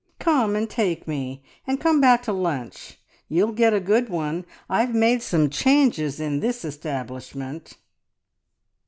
[0.17, 2.97] Come and take me, and come back to lunch.
[3.27, 4.47] You'll get a good one.
[4.67, 7.77] I've made some changes in this establishment."